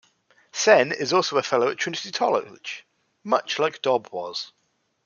Sen 0.51 0.91
is 0.91 1.13
also 1.13 1.37
a 1.37 1.43
fellow 1.43 1.67
at 1.69 1.77
Trinity 1.77 2.11
College, 2.11 2.87
much 3.23 3.59
like 3.59 3.83
Dobb 3.83 4.07
was. 4.11 4.51